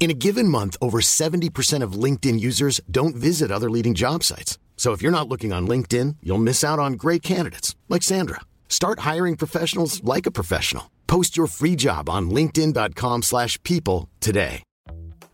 [0.00, 4.58] In a given month, over 70% of LinkedIn users don't visit other leading job sites.
[4.76, 8.40] So if you're not looking on LinkedIn, you'll miss out on great candidates like Sandra.
[8.68, 10.88] Start hiring professionals like a professional.
[11.08, 14.62] Post your free job on linkedin.com/people today.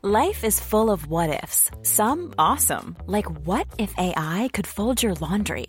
[0.03, 1.71] Life is full of what ifs.
[1.83, 5.69] Some awesome, like what if AI could fold your laundry?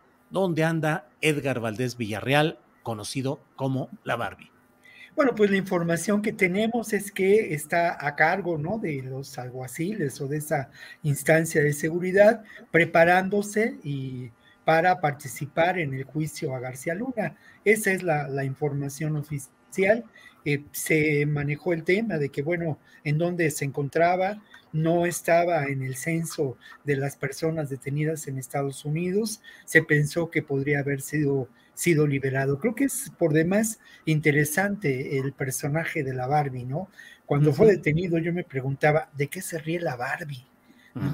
[0.31, 4.49] ¿Dónde anda Edgar Valdés Villarreal, conocido como la Barbie?
[5.13, 8.77] Bueno, pues la información que tenemos es que está a cargo ¿no?
[8.77, 10.69] de los alguaciles o de esa
[11.03, 14.31] instancia de seguridad preparándose y
[14.63, 17.35] para participar en el juicio a García Luna.
[17.65, 19.60] Esa es la información oficial.
[20.43, 24.41] Eh, se manejó el tema de que, bueno, en dónde se encontraba,
[24.73, 30.41] no estaba en el censo de las personas detenidas en Estados Unidos, se pensó que
[30.41, 32.57] podría haber sido, sido liberado.
[32.59, 36.89] Creo que es por demás interesante el personaje de la Barbie, ¿no?
[37.25, 40.45] Cuando fue detenido yo me preguntaba, ¿de qué se ríe la Barbie?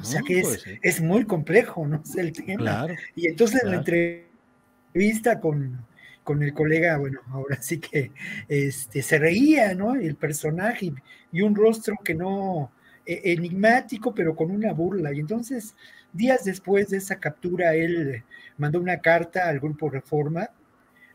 [0.02, 0.80] O sea que es, Pues sí.
[0.82, 2.02] es muy complejo, ¿no?
[2.06, 2.58] Es el tema.
[2.58, 5.86] Claro, y entonces en la entrevista con,
[6.28, 8.12] con el colega, bueno, ahora sí que
[8.50, 9.96] este, se reía, ¿no?
[9.96, 10.96] El personaje y,
[11.32, 12.70] y un rostro que no,
[13.06, 15.14] eh, enigmático, pero con una burla.
[15.14, 15.74] Y entonces,
[16.12, 18.26] días después de esa captura, él
[18.58, 20.50] mandó una carta al Grupo Reforma,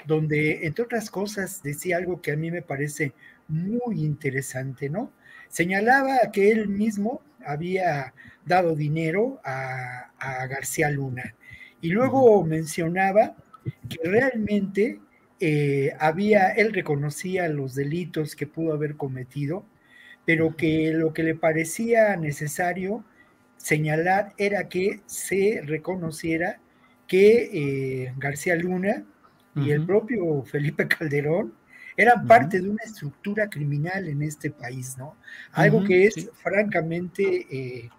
[0.06, 3.12] donde, entre otras cosas, decía algo que a mí me parece
[3.48, 5.12] muy interesante, ¿no?
[5.50, 8.14] Señalaba que él mismo había
[8.46, 11.34] dado dinero a, a García Luna
[11.82, 13.36] y luego mencionaba
[13.88, 15.00] que realmente
[15.40, 19.64] eh, había, él reconocía los delitos que pudo haber cometido,
[20.24, 23.04] pero que lo que le parecía necesario
[23.56, 26.60] señalar era que se reconociera
[27.06, 29.04] que eh, García Luna
[29.54, 31.52] y el propio Felipe Calderón
[31.96, 35.16] eran parte de una estructura criminal en este país, ¿no?
[35.52, 36.28] Algo que es sí.
[36.42, 37.90] francamente, eh,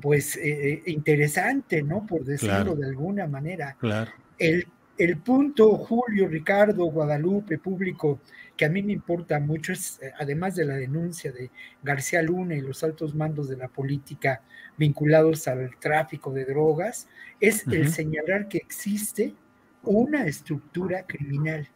[0.00, 2.06] pues, eh, interesante, ¿no?
[2.06, 2.76] Por decirlo Claro.
[2.76, 3.76] de alguna manera.
[3.78, 4.10] Claro.
[4.38, 4.66] El,
[5.02, 8.20] el punto, Julio, Ricardo, Guadalupe, público,
[8.56, 11.50] que a mí me importa mucho es, eh, además de la denuncia de
[11.82, 14.42] García Luna y los altos mandos de la política
[14.76, 17.08] vinculados al tráfico de drogas,
[17.40, 19.34] es el señalar que existe
[19.82, 21.68] una estructura criminal.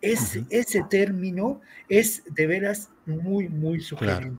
[0.00, 0.38] Es.
[0.48, 4.38] Ese término es de veras muy, muy sugerente.